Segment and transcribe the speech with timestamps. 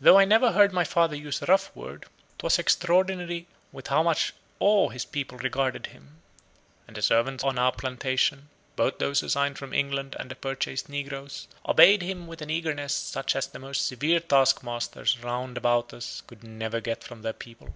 [0.00, 2.06] Though I never heard my father use a rough word,
[2.38, 6.22] 'twas extraordinary with how much awe his people regarded him;
[6.86, 11.48] and the servants on our plantation, both those assigned from England and the purchased negroes,
[11.66, 16.44] obeyed him with an eagerness such as the most severe taskmasters round about us could
[16.44, 17.74] never get from their people.